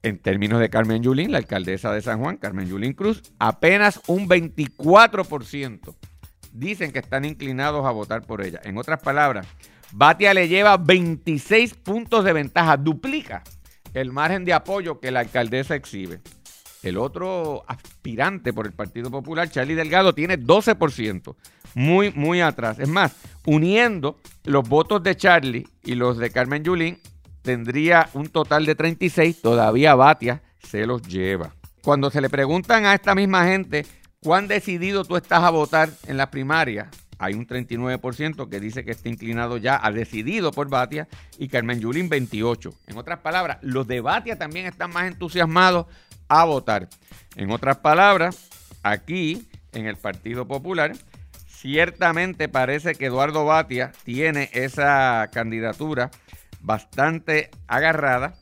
En 0.02 0.18
términos 0.20 0.60
de 0.60 0.70
Carmen 0.70 1.04
Yulín, 1.04 1.32
la 1.32 1.40
alcaldesa 1.40 1.92
de 1.92 2.02
San 2.02 2.20
Juan, 2.20 2.38
Carmen 2.38 2.68
Yulín 2.68 2.94
Cruz, 2.94 3.22
apenas 3.40 4.02
un 4.08 4.30
24% 4.30 5.96
dicen 6.54 6.92
que 6.92 7.00
están 7.00 7.26
inclinados 7.26 7.86
a 7.86 7.92
votar 7.92 8.22
por 8.24 8.42
ella. 8.42 8.62
En 8.64 8.78
otras 8.78 9.02
palabras, 9.02 9.46
Batia 9.92 10.34
le 10.34 10.48
lleva 10.48 10.78
26 10.78 11.74
puntos 11.76 12.24
de 12.24 12.34
ventaja, 12.34 12.78
duplica 12.78 13.44
el 13.94 14.12
margen 14.12 14.46
de 14.46 14.54
apoyo 14.54 15.00
que 15.00 15.12
la 15.12 15.22
alcaldesa 15.22 15.76
exhibe. 15.76 16.22
El 16.82 16.98
otro 16.98 17.64
aspirante 17.68 18.54
por 18.54 18.66
el 18.66 18.74
Partido 18.74 19.12
Popular, 19.12 19.50
Charlie 19.50 19.76
Delgado, 19.76 20.14
tiene 20.14 20.40
12%, 20.40 21.36
muy, 21.76 22.12
muy 22.12 22.42
atrás. 22.42 22.80
Es 22.80 22.88
más, 22.88 23.16
uniendo 23.46 24.18
los 24.46 24.68
votos 24.68 25.04
de 25.04 25.18
Charlie 25.18 25.68
y 25.84 25.96
los 25.96 26.18
de 26.18 26.30
Carmen 26.30 26.64
Yulín, 26.64 27.00
tendría 27.42 28.10
un 28.14 28.28
total 28.28 28.66
de 28.66 28.76
36, 28.76 29.42
todavía 29.42 29.96
Batia 29.96 30.42
se 30.64 30.86
los 30.86 31.02
lleva. 31.02 31.54
Cuando 31.82 32.10
se 32.10 32.22
le 32.22 32.30
preguntan 32.30 32.86
a 32.86 32.94
esta 32.94 33.16
misma 33.16 33.46
gente 33.46 33.86
cuán 34.22 34.48
decidido 34.48 35.04
tú 35.04 35.18
estás 35.18 35.44
a 35.44 35.50
votar 35.50 35.90
en 36.08 36.18
la 36.18 36.30
primaria, 36.32 36.90
hay 37.18 37.34
un 37.34 37.46
39% 37.46 38.50
que 38.50 38.60
dice 38.62 38.86
que 38.86 38.92
está 38.92 39.10
inclinado 39.10 39.58
ya 39.58 39.80
a 39.86 39.92
decidido 39.92 40.52
por 40.52 40.70
Batia 40.70 41.10
y 41.38 41.50
Carmen 41.50 41.82
Yulín 41.82 42.08
28. 42.08 42.74
En 42.88 42.98
otras 42.98 43.20
palabras, 43.20 43.58
los 43.62 43.86
de 43.88 44.00
Batia 44.00 44.38
también 44.38 44.66
están 44.66 44.92
más 44.92 45.08
entusiasmados 45.08 45.88
a 46.30 46.46
votar. 46.46 46.88
En 47.36 47.52
otras 47.52 47.78
palabras, 47.78 48.50
aquí 48.84 49.48
en 49.74 49.86
el 49.86 49.98
Partido 49.98 50.48
Popular, 50.48 50.94
ciertamente 51.48 52.48
parece 52.48 52.96
que 52.96 53.08
Eduardo 53.08 53.46
Batia 53.46 53.92
tiene 54.04 54.50
esa 54.54 55.30
candidatura 55.34 56.10
bastante 56.62 57.50
agarrada 57.68 58.36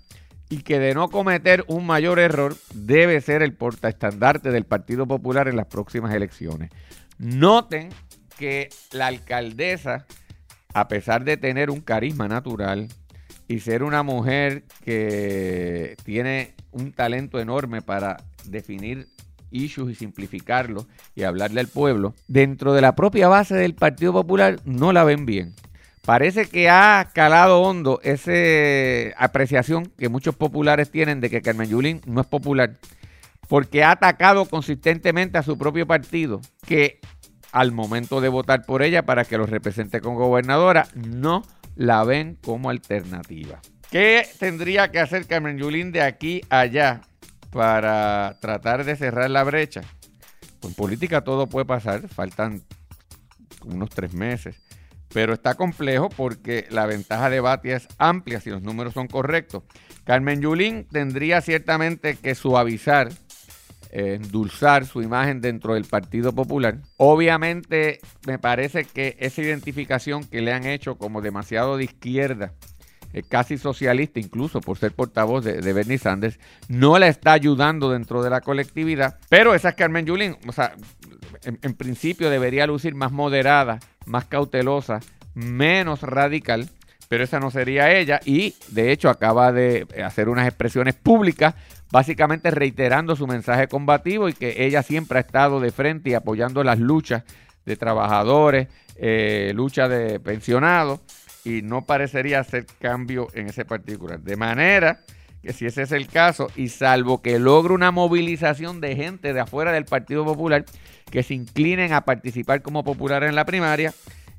y 0.49 0.61
que 0.61 0.79
de 0.79 0.93
no 0.93 1.09
cometer 1.09 1.65
un 1.67 1.85
mayor 1.85 2.19
error 2.19 2.55
debe 2.73 3.19
ser 3.21 3.41
el 3.41 3.53
portaestandarte 3.53 4.51
del 4.51 4.65
Partido 4.65 5.05
Popular 5.07 5.47
en 5.47 5.57
las 5.57 5.67
próximas 5.67 6.13
elecciones. 6.13 6.71
Noten 7.17 7.89
que 8.37 8.69
la 8.91 9.07
alcaldesa, 9.07 10.05
a 10.73 10.87
pesar 10.87 11.23
de 11.23 11.37
tener 11.37 11.69
un 11.69 11.81
carisma 11.81 12.27
natural 12.27 12.87
y 13.47 13.59
ser 13.59 13.83
una 13.83 14.03
mujer 14.03 14.63
que 14.83 15.95
tiene 16.03 16.53
un 16.71 16.91
talento 16.91 17.39
enorme 17.39 17.81
para 17.81 18.17
definir 18.45 19.07
issues 19.51 19.91
y 19.91 19.95
simplificarlos 19.95 20.87
y 21.15 21.23
hablarle 21.23 21.61
al 21.61 21.67
pueblo, 21.67 22.13
dentro 22.27 22.73
de 22.73 22.81
la 22.81 22.95
propia 22.95 23.27
base 23.27 23.55
del 23.55 23.75
Partido 23.75 24.13
Popular 24.13 24.59
no 24.65 24.91
la 24.91 25.03
ven 25.03 25.25
bien. 25.25 25.53
Parece 26.05 26.45
que 26.45 26.69
ha 26.69 27.09
calado 27.13 27.61
hondo 27.61 27.99
esa 28.01 28.31
apreciación 29.17 29.91
que 29.97 30.07
muchos 30.07 30.35
populares 30.35 30.89
tienen 30.89 31.19
de 31.19 31.29
que 31.29 31.41
Carmen 31.41 31.69
Yulín 31.69 32.01
no 32.05 32.21
es 32.21 32.27
popular, 32.27 32.77
porque 33.49 33.83
ha 33.83 33.91
atacado 33.91 34.45
consistentemente 34.45 35.37
a 35.37 35.43
su 35.43 35.57
propio 35.57 35.85
partido, 35.85 36.39
que 36.65 36.99
al 37.51 37.71
momento 37.71 38.21
de 38.21 38.29
votar 38.29 38.65
por 38.65 38.83
ella 38.83 39.03
para 39.03 39.25
que 39.25 39.37
los 39.37 39.49
represente 39.49 39.99
como 39.99 40.17
gobernadora, 40.17 40.87
no 40.95 41.43
la 41.77 42.03
ven 42.03 42.37
como 42.43 42.69
alternativa. 42.69 43.61
¿Qué 43.91 44.27
tendría 44.39 44.91
que 44.91 44.99
hacer 44.99 45.27
Carmen 45.27 45.57
Yulín 45.57 45.91
de 45.91 46.01
aquí 46.01 46.41
a 46.49 46.61
allá 46.61 47.01
para 47.51 48.37
tratar 48.41 48.83
de 48.83 48.95
cerrar 48.95 49.29
la 49.29 49.43
brecha? 49.43 49.81
En 50.63 50.73
política 50.73 51.23
todo 51.23 51.47
puede 51.47 51.65
pasar, 51.65 52.07
faltan 52.09 52.63
unos 53.63 53.89
tres 53.89 54.13
meses. 54.13 54.55
Pero 55.13 55.33
está 55.33 55.55
complejo 55.55 56.09
porque 56.09 56.65
la 56.69 56.85
ventaja 56.85 57.29
de 57.29 57.39
Batia 57.39 57.77
es 57.77 57.87
amplia 57.97 58.41
si 58.41 58.49
los 58.49 58.61
números 58.61 58.93
son 58.93 59.07
correctos. 59.07 59.63
Carmen 60.03 60.41
Yulín 60.41 60.85
tendría 60.91 61.39
ciertamente 61.41 62.15
que 62.15 62.35
suavizar, 62.35 63.09
endulzar 63.91 64.85
su 64.85 65.01
imagen 65.01 65.41
dentro 65.41 65.73
del 65.73 65.85
Partido 65.85 66.33
Popular. 66.33 66.79
Obviamente 66.97 67.99
me 68.25 68.39
parece 68.39 68.85
que 68.85 69.15
esa 69.19 69.41
identificación 69.41 70.23
que 70.23 70.41
le 70.41 70.53
han 70.53 70.65
hecho 70.65 70.97
como 70.97 71.21
demasiado 71.21 71.77
de 71.77 71.85
izquierda, 71.85 72.53
eh, 73.13 73.23
casi 73.23 73.57
socialista 73.57 74.19
incluso 74.19 74.59
por 74.59 74.77
ser 74.77 74.91
portavoz 74.91 75.43
de, 75.43 75.73
Bernie 75.73 75.97
Sanders, 75.97 76.39
no 76.67 76.99
la 76.99 77.07
está 77.07 77.31
ayudando 77.31 77.89
dentro 77.89 78.21
de 78.21 78.29
la 78.29 78.41
colectividad. 78.41 79.17
Pero 79.29 79.55
esa 79.55 79.69
es 79.69 79.75
Carmen 79.75 80.05
Yulín, 80.05 80.35
o 80.47 80.51
sea, 80.51 80.75
en, 81.43 81.73
principio 81.75 82.29
debería 82.29 82.67
lucir 82.67 82.95
más 82.95 83.11
moderada, 83.11 83.79
más 84.05 84.25
cautelosa, 84.25 84.99
menos 85.33 86.01
radical, 86.01 86.69
pero 87.07 87.23
esa 87.23 87.39
no 87.39 87.51
sería 87.51 87.91
ella 87.91 88.19
y 88.25 88.55
de 88.69 88.91
hecho 88.91 89.09
acaba 89.09 89.51
de 89.51 89.87
hacer 90.03 90.29
unas 90.29 90.47
expresiones 90.47 90.93
públicas 90.93 91.55
básicamente 91.91 92.51
reiterando 92.51 93.15
su 93.15 93.27
mensaje 93.27 93.67
combativo 93.67 94.29
y 94.29 94.33
que 94.33 94.65
ella 94.65 94.83
siempre 94.83 95.19
ha 95.19 95.21
estado 95.21 95.59
de 95.59 95.71
frente 95.71 96.09
y 96.09 96.13
apoyando 96.13 96.63
las 96.63 96.79
luchas 96.79 97.23
de 97.65 97.75
trabajadores, 97.75 98.67
eh, 98.95 99.51
luchas 99.55 99.89
de 99.89 100.19
pensionados 100.19 100.99
y 101.43 101.61
no 101.61 101.85
parecería 101.85 102.39
hacer 102.39 102.65
cambio 102.79 103.27
en 103.33 103.47
ese 103.47 103.63
particular. 103.63 104.19
De 104.19 104.35
manera 104.35 105.01
que 105.41 105.53
si 105.53 105.65
ese 105.65 105.83
es 105.83 105.91
el 105.91 106.07
caso, 106.07 106.51
y 106.55 106.69
salvo 106.69 107.21
que 107.21 107.39
logre 107.39 107.73
una 107.73 107.91
movilización 107.91 108.81
de 108.81 108.95
gente 108.95 109.33
de 109.33 109.39
afuera 109.39 109.71
del 109.71 109.85
Partido 109.85 110.25
Popular 110.25 110.65
que 111.09 111.23
se 111.23 111.35
inclinen 111.35 111.93
a 111.93 112.01
participar 112.01 112.61
como 112.61 112.83
popular 112.83 113.23
en 113.23 113.35
la 113.35 113.45
primaria, 113.45 113.93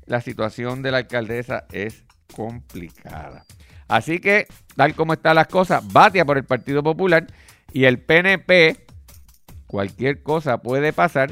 la 0.05 0.21
situación 0.21 0.83
de 0.83 0.91
la 0.91 0.97
alcaldesa 0.97 1.65
es 1.71 2.03
complicada. 2.35 3.45
Así 3.87 4.19
que, 4.19 4.47
tal 4.75 4.93
como 4.95 5.13
están 5.13 5.35
las 5.35 5.47
cosas, 5.47 5.83
batia 5.91 6.25
por 6.25 6.37
el 6.37 6.45
Partido 6.45 6.83
Popular 6.83 7.27
y 7.73 7.85
el 7.85 7.99
PNP, 7.99 8.85
cualquier 9.67 10.21
cosa 10.21 10.61
puede 10.61 10.93
pasar. 10.93 11.31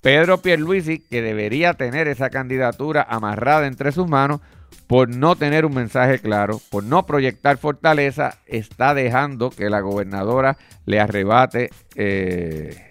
Pedro 0.00 0.42
Pierluisi, 0.42 0.98
que 0.98 1.22
debería 1.22 1.74
tener 1.74 2.08
esa 2.08 2.28
candidatura 2.28 3.06
amarrada 3.08 3.66
entre 3.66 3.90
sus 3.90 4.06
manos, 4.06 4.40
por 4.86 5.08
no 5.08 5.34
tener 5.34 5.64
un 5.64 5.74
mensaje 5.74 6.18
claro, 6.18 6.60
por 6.70 6.84
no 6.84 7.06
proyectar 7.06 7.56
fortaleza, 7.56 8.38
está 8.46 8.92
dejando 8.92 9.50
que 9.50 9.70
la 9.70 9.80
gobernadora 9.80 10.58
le 10.84 11.00
arrebate 11.00 11.70
eh, 11.94 12.88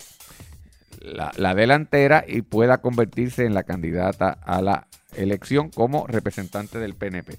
la, 1.04 1.54
delantera 1.54 2.24
y 2.28 2.42
pueda 2.42 2.80
convertirse 2.80 3.46
en 3.46 3.54
la 3.54 3.64
candidata 3.64 4.38
a 4.44 4.62
la 4.62 4.88
elección 5.16 5.70
como 5.70 6.08
representante 6.08 6.80
del 6.80 6.96
PNP. 6.96 7.38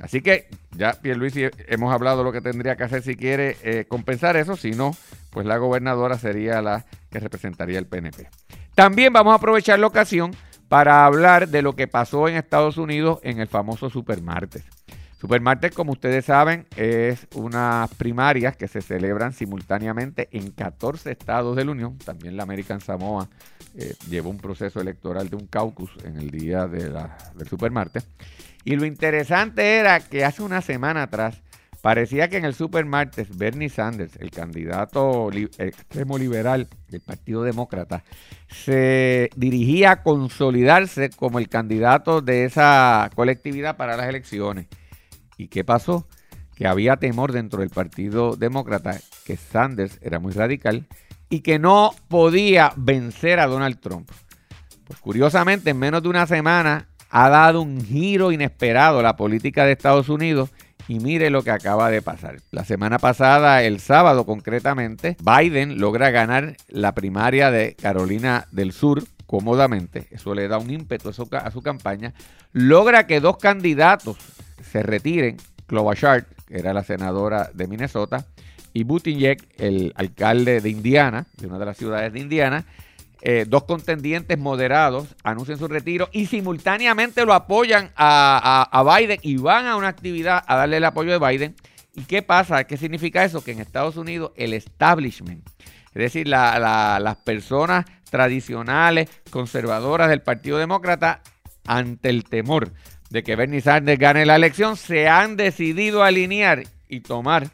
Así 0.00 0.22
que 0.22 0.48
ya 0.76 0.94
Pierluisi 0.94 1.44
hemos 1.68 1.92
hablado 1.92 2.24
lo 2.24 2.32
que 2.32 2.40
tendría 2.40 2.76
que 2.76 2.84
hacer 2.84 3.02
si 3.02 3.14
quiere 3.14 3.56
eh, 3.62 3.84
compensar 3.86 4.36
eso, 4.36 4.56
si 4.56 4.72
no, 4.72 4.96
pues 5.30 5.46
la 5.46 5.56
gobernadora 5.58 6.18
sería 6.18 6.60
la 6.62 6.84
que 7.10 7.20
representaría 7.20 7.78
el 7.78 7.86
PNP. 7.86 8.28
También 8.74 9.12
vamos 9.12 9.32
a 9.32 9.36
aprovechar 9.36 9.78
la 9.78 9.86
ocasión 9.86 10.32
para 10.68 11.04
hablar 11.04 11.48
de 11.48 11.62
lo 11.62 11.74
que 11.76 11.86
pasó 11.86 12.26
en 12.26 12.36
Estados 12.36 12.78
Unidos 12.78 13.20
en 13.22 13.38
el 13.38 13.46
famoso 13.46 13.90
Supermartes. 13.90 14.64
Supermartes, 15.18 15.72
como 15.72 15.92
ustedes 15.92 16.26
saben, 16.26 16.66
es 16.76 17.26
unas 17.34 17.92
primarias 17.94 18.56
que 18.56 18.68
se 18.68 18.82
celebran 18.82 19.32
simultáneamente 19.32 20.28
en 20.32 20.50
14 20.50 21.10
estados 21.10 21.56
de 21.56 21.64
la 21.64 21.70
Unión. 21.70 21.96
También 21.98 22.36
la 22.36 22.42
American 22.42 22.80
Samoa 22.80 23.28
eh, 23.76 23.94
llevó 24.08 24.30
un 24.30 24.38
proceso 24.38 24.80
electoral 24.80 25.30
de 25.30 25.36
un 25.36 25.46
caucus 25.46 25.90
en 26.04 26.16
el 26.18 26.30
día 26.30 26.66
del 26.66 26.94
Supermartes. 27.48 28.06
Y 28.64 28.76
lo 28.76 28.84
interesante 28.84 29.76
era 29.76 30.00
que 30.00 30.24
hace 30.24 30.42
una 30.42 30.60
semana 30.60 31.04
atrás 31.04 31.42
Parecía 31.84 32.30
que 32.30 32.38
en 32.38 32.46
el 32.46 32.54
Supermartes 32.54 33.36
Bernie 33.36 33.68
Sanders, 33.68 34.16
el 34.16 34.30
candidato 34.30 35.30
extremo 35.58 36.16
liberal 36.16 36.66
del 36.88 37.02
Partido 37.02 37.42
Demócrata, 37.42 38.02
se 38.48 39.28
dirigía 39.36 39.90
a 39.90 40.02
consolidarse 40.02 41.10
como 41.10 41.38
el 41.38 41.50
candidato 41.50 42.22
de 42.22 42.46
esa 42.46 43.10
colectividad 43.14 43.76
para 43.76 43.98
las 43.98 44.08
elecciones. 44.08 44.66
¿Y 45.36 45.48
qué 45.48 45.64
pasó? 45.64 46.06
Que 46.54 46.66
había 46.66 46.96
temor 46.96 47.32
dentro 47.32 47.60
del 47.60 47.70
Partido 47.70 48.36
Demócrata 48.36 48.98
que 49.24 49.36
Sanders 49.36 49.98
era 50.02 50.18
muy 50.18 50.32
radical 50.32 50.86
y 51.28 51.40
que 51.40 51.58
no 51.58 51.92
podía 52.08 52.72
vencer 52.76 53.40
a 53.40 53.46
Donald 53.46 53.80
Trump. 53.80 54.10
Pues 54.84 54.98
curiosamente, 55.00 55.70
en 55.70 55.78
menos 55.78 56.02
de 56.02 56.08
una 56.08 56.26
semana 56.26 56.88
ha 57.10 57.28
dado 57.28 57.62
un 57.62 57.84
giro 57.84 58.32
inesperado 58.32 58.98
a 58.98 59.02
la 59.02 59.16
política 59.16 59.64
de 59.64 59.72
Estados 59.72 60.08
Unidos 60.08 60.50
y 60.88 61.00
mire 61.00 61.30
lo 61.30 61.42
que 61.42 61.50
acaba 61.50 61.90
de 61.90 62.02
pasar. 62.02 62.36
La 62.50 62.64
semana 62.64 62.98
pasada, 62.98 63.62
el 63.62 63.80
sábado 63.80 64.26
concretamente, 64.26 65.16
Biden 65.20 65.78
logra 65.78 66.10
ganar 66.10 66.56
la 66.68 66.92
primaria 66.92 67.50
de 67.50 67.74
Carolina 67.74 68.46
del 68.50 68.72
Sur 68.72 69.04
cómodamente. 69.26 70.08
Eso 70.10 70.34
le 70.34 70.48
da 70.48 70.58
un 70.58 70.70
ímpetu 70.70 71.08
a 71.08 71.50
su, 71.50 71.62
campaña. 71.62 72.12
Logra 72.52 73.06
que 73.06 73.20
dos 73.20 73.38
candidatos 73.38 74.16
se 74.62 74.82
retiren. 74.82 75.36
Klobuchar, 75.66 76.26
que 76.46 76.58
era 76.58 76.74
la 76.74 76.84
senadora 76.84 77.50
de 77.54 77.66
Minnesota, 77.66 78.26
y 78.74 78.84
Buttigieg, 78.84 79.38
el 79.56 79.92
alcalde 79.96 80.60
de 80.60 80.68
Indiana, 80.68 81.26
de 81.36 81.46
una 81.46 81.58
de 81.58 81.64
las 81.64 81.76
ciudades 81.76 82.12
de 82.12 82.20
Indiana, 82.20 82.66
eh, 83.22 83.46
dos 83.48 83.64
contendientes 83.64 84.36
moderados 84.38 85.14
anuncian 85.22 85.58
su 85.58 85.66
retiro 85.66 86.10
y 86.12 86.26
simultáneamente 86.26 87.24
lo 87.24 87.32
apoyan 87.32 87.90
a, 87.96 88.98
Biden 88.98 89.18
y 89.22 89.38
van 89.38 89.66
a 89.66 89.76
una 89.76 89.88
actividad 89.88 90.44
a 90.46 90.56
darle 90.56 90.76
el 90.76 90.84
apoyo 90.84 91.18
de 91.18 91.26
Biden. 91.26 91.54
¿Y 91.94 92.02
qué 92.02 92.20
pasa? 92.20 92.64
¿Qué 92.64 92.76
significa 92.76 93.24
eso? 93.24 93.42
Que 93.42 93.52
en 93.52 93.60
Estados 93.60 93.96
Unidos 93.96 94.32
el 94.36 94.52
establishment, 94.52 95.48
es 95.94 95.94
decir, 95.94 96.28
las 96.28 97.16
personas 97.24 97.86
tradicionales, 98.10 99.08
conservadoras 99.30 100.10
del 100.10 100.20
Partido 100.20 100.58
Demócrata, 100.58 101.22
ante 101.66 102.10
el 102.10 102.24
temor 102.24 102.72
de 103.10 103.22
que 103.22 103.36
Bernie 103.36 103.60
Sanders 103.60 103.98
gane 103.98 104.26
la 104.26 104.36
elección, 104.36 104.76
se 104.76 105.08
han 105.08 105.36
decidido 105.36 106.02
alinear 106.02 106.64
y 106.88 107.00
tomar 107.00 107.48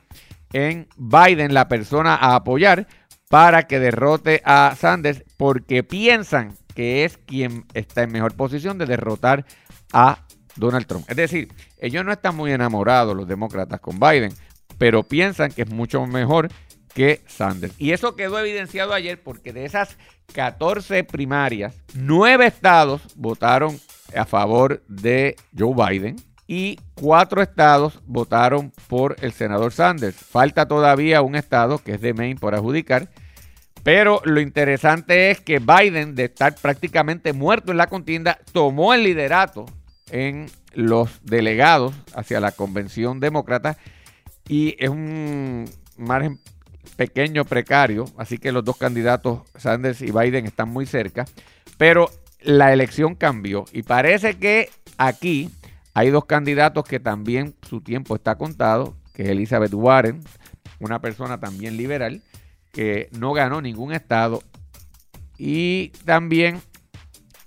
en 0.53 0.89
Biden 0.97 1.55
la 1.55 1.69
persona 1.69 2.15
a 2.15 2.35
apoyar 2.35 2.87
para 3.29 3.67
que 3.67 3.79
derrote 3.79 4.43
a 4.45 4.75
Sanders 4.77 5.23
porque 5.37 5.85
piensan 5.85 6.57
que 6.75 7.05
es 7.05 7.19
quien 7.19 7.65
está 7.75 8.03
en 8.03 8.13
mejor 8.13 8.35
posición 8.35 8.79
de 8.79 8.87
derrotar 8.87 9.45
a 9.93 10.25
Donald 10.57 10.87
Trump. 10.87 11.09
Es 11.09 11.17
decir, 11.17 11.53
ellos 11.79 12.05
no 12.05 12.13
están 12.13 12.37
muy 12.37 12.53
enamorados, 12.53 13.17
los 13.17 13.29
demócratas, 13.29 13.81
con 13.81 14.01
Biden, 14.01 14.33
pero 14.79 15.05
piensan 15.05 15.53
que 15.53 15.63
es 15.63 15.71
mucho 15.71 16.05
mejor 16.07 16.49
que 16.95 17.21
Sanders. 17.27 17.75
Y 17.79 17.93
eso 17.93 18.17
quedó 18.17 18.39
evidenciado 18.39 18.93
ayer 18.93 19.23
porque 19.23 19.53
de 19.53 19.65
esas 19.65 19.97
14 20.35 21.05
primarias, 21.05 21.75
9 21.95 22.47
estados 22.47 23.03
votaron 23.15 23.79
a 24.17 24.25
favor 24.25 24.83
de 24.89 25.37
Joe 25.57 25.75
Biden 25.75 26.17
y 26.47 26.79
cuatro 26.95 27.43
estados 27.43 28.01
votaron 28.07 28.73
por 28.89 29.17
el 29.21 29.33
senador 29.33 29.73
Sanders. 29.73 30.17
Falta 30.17 30.67
todavía 30.67 31.23
un 31.23 31.37
estado 31.37 31.79
que 31.79 31.93
es 31.93 32.01
de 32.01 32.13
Maine 32.13 32.41
por 32.41 32.55
adjudicar. 32.55 33.09
Pero 33.83 34.21
lo 34.25 34.41
interesante 34.41 35.31
es 35.31 35.41
que 35.41 35.59
Biden, 35.59 36.15
de 36.15 36.25
estar 36.25 36.55
prácticamente 36.57 37.33
muerto 37.33 37.71
en 37.71 37.79
la 37.79 37.87
contienda, 37.87 38.39
tomó 38.53 38.93
el 38.95 39.05
liderato 39.05 39.67
en 40.11 40.51
los 40.75 41.21
delegados 41.23 41.95
hacia 42.15 42.41
la 42.41 42.53
convención 42.53 43.21
demócrata 43.21 43.79
y 44.49 44.75
es 44.79 44.91
un 44.91 45.71
margen 45.97 46.41
pequeño, 46.97 47.45
precario, 47.45 48.05
así 48.17 48.39
que 48.39 48.53
los 48.53 48.65
dos 48.65 48.77
candidatos, 48.77 49.43
Sanders 49.57 50.03
y 50.03 50.11
Biden, 50.11 50.47
están 50.47 50.69
muy 50.69 50.87
cerca, 50.87 51.25
pero 51.79 52.11
la 52.43 52.73
elección 52.73 53.15
cambió 53.15 53.65
y 53.73 53.83
parece 53.83 54.39
que 54.39 54.71
aquí 54.99 55.51
hay 55.95 56.11
dos 56.11 56.25
candidatos 56.25 56.85
que 56.85 57.01
también 57.01 57.55
su 57.69 57.81
tiempo 57.81 58.15
está 58.15 58.37
contado, 58.37 58.97
que 59.13 59.25
es 59.25 59.29
Elizabeth 59.31 59.75
Warren, 59.75 60.23
una 60.79 61.01
persona 61.01 61.39
también 61.39 61.77
liberal, 61.77 62.23
que 62.73 63.09
no 63.19 63.33
ganó 63.33 63.61
ningún 63.61 63.93
estado, 63.93 64.43
y 65.37 65.89
también 66.05 66.61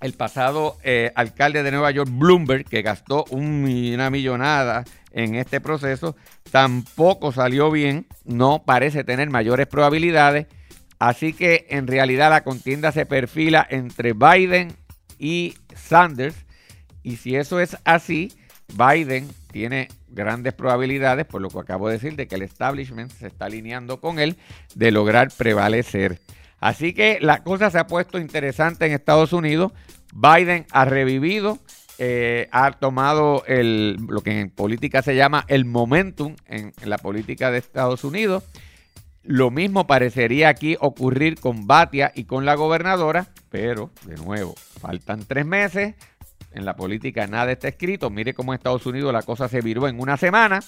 el 0.01 0.13
pasado 0.13 0.77
eh, 0.83 1.11
alcalde 1.15 1.63
de 1.63 1.71
Nueva 1.71 1.91
York, 1.91 2.09
Bloomberg, 2.11 2.65
que 2.65 2.81
gastó 2.81 3.23
una 3.29 4.09
millonada 4.09 4.83
en 5.11 5.35
este 5.35 5.61
proceso, 5.61 6.15
tampoco 6.51 7.31
salió 7.31 7.71
bien, 7.71 8.07
no 8.25 8.63
parece 8.65 9.03
tener 9.03 9.29
mayores 9.29 9.67
probabilidades, 9.67 10.47
así 10.99 11.33
que 11.33 11.67
en 11.69 11.87
realidad 11.87 12.29
la 12.29 12.43
contienda 12.43 12.91
se 12.91 13.05
perfila 13.05 13.65
entre 13.69 14.13
Biden 14.13 14.75
y 15.23 15.53
Sanders, 15.73 16.35
y 17.01 17.15
si 17.15 17.37
eso 17.37 17.61
es 17.61 17.77
así, 17.85 18.33
Biden 18.73 19.29
tiene 19.53 19.87
grandes 20.09 20.53
probabilidades, 20.53 21.25
por 21.25 21.41
lo 21.41 21.47
que 21.47 21.59
acabo 21.59 21.87
de 21.87 21.93
decir, 21.93 22.17
de 22.17 22.27
que 22.27 22.35
el 22.35 22.41
establishment 22.41 23.09
se 23.09 23.27
está 23.27 23.45
alineando 23.45 24.01
con 24.01 24.19
él, 24.19 24.35
de 24.75 24.91
lograr 24.91 25.29
prevalecer. 25.37 26.19
Así 26.59 26.93
que 26.93 27.19
la 27.21 27.41
cosa 27.41 27.71
se 27.71 27.79
ha 27.79 27.87
puesto 27.87 28.19
interesante 28.19 28.85
en 28.85 28.91
Estados 28.91 29.31
Unidos. 29.31 29.71
Biden 30.13 30.65
ha 30.71 30.83
revivido, 30.83 31.57
eh, 31.99 32.49
ha 32.51 32.73
tomado 32.73 33.45
el, 33.47 33.95
lo 34.09 34.21
que 34.23 34.41
en 34.41 34.49
política 34.49 35.01
se 35.03 35.15
llama 35.15 35.45
el 35.47 35.63
momentum 35.63 36.35
en, 36.47 36.73
en 36.81 36.89
la 36.89 36.97
política 36.97 37.49
de 37.49 37.59
Estados 37.59 38.03
Unidos. 38.03 38.43
Lo 39.23 39.51
mismo 39.51 39.87
parecería 39.87 40.49
aquí 40.49 40.75
ocurrir 40.79 41.39
con 41.39 41.65
Batia 41.65 42.11
y 42.13 42.25
con 42.25 42.45
la 42.45 42.55
gobernadora, 42.55 43.27
pero 43.49 43.89
de 44.05 44.15
nuevo, 44.15 44.53
faltan 44.81 45.23
tres 45.25 45.45
meses, 45.45 45.95
en 46.53 46.65
la 46.65 46.75
política 46.75 47.25
nada 47.27 47.51
está 47.51 47.67
escrito. 47.67 48.09
Mire 48.09 48.33
cómo 48.33 48.53
en 48.53 48.57
Estados 48.57 48.85
Unidos 48.85 49.11
la 49.11 49.23
cosa 49.23 49.47
se 49.47 49.61
viró 49.61 49.87
en 49.87 49.99
una 49.99 50.17
semana. 50.17 50.59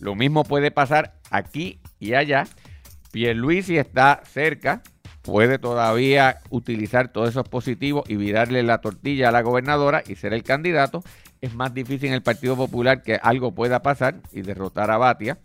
Lo 0.00 0.14
mismo 0.14 0.44
puede 0.44 0.70
pasar 0.70 1.14
aquí 1.30 1.80
y 2.00 2.14
allá. 2.14 2.46
Pierluisi 3.12 3.78
está 3.78 4.22
cerca, 4.24 4.82
puede 5.22 5.58
todavía 5.58 6.38
utilizar 6.50 7.12
todos 7.12 7.30
esos 7.30 7.48
positivos 7.48 8.04
y 8.08 8.16
virarle 8.16 8.62
la 8.62 8.80
tortilla 8.80 9.28
a 9.28 9.32
la 9.32 9.42
gobernadora 9.42 10.02
y 10.06 10.16
ser 10.16 10.34
el 10.34 10.42
candidato. 10.42 11.04
Es 11.40 11.54
más 11.54 11.72
difícil 11.72 12.08
en 12.08 12.14
el 12.14 12.22
Partido 12.22 12.56
Popular 12.56 13.02
que 13.02 13.18
algo 13.22 13.54
pueda 13.54 13.80
pasar 13.80 14.16
y 14.32 14.42
derrotar 14.42 14.90
a 14.90 14.98
Batia. 14.98 15.38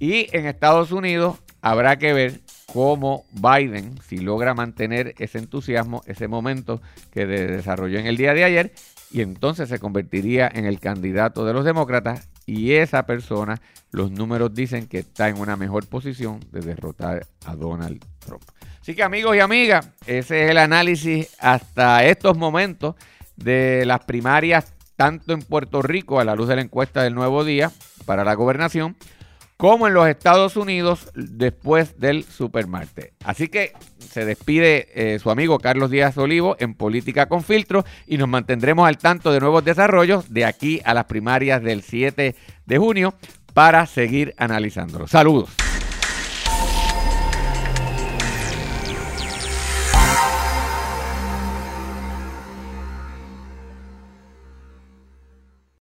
Y 0.00 0.26
en 0.36 0.46
Estados 0.46 0.90
Unidos 0.90 1.40
habrá 1.62 1.96
que 1.96 2.12
ver 2.12 2.40
cómo 2.66 3.24
Biden, 3.32 3.98
si 4.06 4.18
logra 4.18 4.52
mantener 4.52 5.14
ese 5.18 5.38
entusiasmo, 5.38 6.02
ese 6.06 6.28
momento 6.28 6.82
que 7.10 7.26
desarrolló 7.26 7.98
en 7.98 8.06
el 8.06 8.16
día 8.16 8.34
de 8.34 8.44
ayer, 8.44 8.72
y 9.10 9.20
entonces 9.20 9.68
se 9.68 9.78
convertiría 9.78 10.50
en 10.52 10.64
el 10.64 10.80
candidato 10.80 11.44
de 11.44 11.52
los 11.52 11.64
demócratas 11.64 12.28
y 12.46 12.72
esa 12.72 13.06
persona, 13.06 13.60
los 13.90 14.10
números 14.10 14.54
dicen 14.54 14.86
que 14.88 14.98
está 14.98 15.28
en 15.28 15.38
una 15.38 15.56
mejor 15.56 15.86
posición 15.86 16.40
de 16.50 16.60
derrotar 16.60 17.26
a 17.46 17.54
Donald 17.54 18.04
Trump. 18.18 18.42
Así 18.80 18.94
que 18.96 19.02
amigos 19.02 19.36
y 19.36 19.40
amigas, 19.40 19.88
ese 20.06 20.44
es 20.44 20.50
el 20.50 20.58
análisis 20.58 21.36
hasta 21.38 22.04
estos 22.04 22.36
momentos 22.36 22.96
de 23.36 23.84
las 23.86 24.00
primarias, 24.04 24.74
tanto 24.96 25.34
en 25.34 25.42
Puerto 25.42 25.82
Rico 25.82 26.18
a 26.18 26.24
la 26.24 26.34
luz 26.34 26.48
de 26.48 26.56
la 26.56 26.62
encuesta 26.62 27.02
del 27.02 27.14
nuevo 27.14 27.44
día 27.44 27.70
para 28.06 28.24
la 28.24 28.34
gobernación, 28.34 28.96
como 29.56 29.86
en 29.86 29.94
los 29.94 30.08
Estados 30.08 30.56
Unidos 30.56 31.10
después 31.14 31.98
del 31.98 32.24
supermartes. 32.24 33.12
Así 33.24 33.48
que 33.48 33.72
se 33.98 34.24
despide 34.24 34.88
eh, 34.94 35.18
su 35.18 35.30
amigo 35.30 35.58
Carlos 35.58 35.90
Díaz 35.90 36.18
Olivo 36.18 36.56
en 36.58 36.74
Política 36.74 37.26
con 37.26 37.42
Filtro 37.42 37.84
y 38.06 38.18
nos 38.18 38.28
mantendremos 38.28 38.86
al 38.86 38.98
tanto 38.98 39.32
de 39.32 39.40
nuevos 39.40 39.64
desarrollos 39.64 40.32
de 40.32 40.44
aquí 40.44 40.80
a 40.84 40.94
las 40.94 41.04
primarias 41.04 41.62
del 41.62 41.82
7 41.82 42.34
de 42.66 42.78
junio 42.78 43.14
para 43.54 43.86
seguir 43.86 44.34
analizándolo. 44.36 45.06
Saludos. 45.06 45.50